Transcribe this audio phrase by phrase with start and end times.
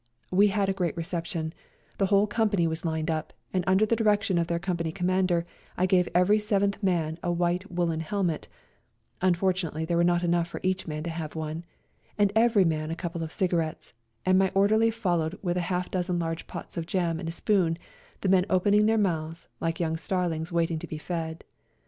[0.31, 1.53] We had a great reception,
[1.99, 5.45] the whole company was lined up, and under the direction of their Company Commander
[5.77, 8.47] I gave every seventh man a white woollen helmet—
[9.21, 11.65] unfortunately there were not enough for each man to have one—
[12.17, 13.93] and every man a couple of cigarettes,
[14.25, 17.31] and my orderly fol lowed with half a dozen large pots of jam and a
[17.31, 17.77] spoon,
[18.21, 21.43] the men opening their mouths like young starlings waiting to be fed.